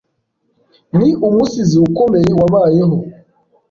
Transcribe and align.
Ni 0.97 1.09
umusizi 1.27 1.75
ukomeye 1.87 2.31
wabayeho. 2.39 2.95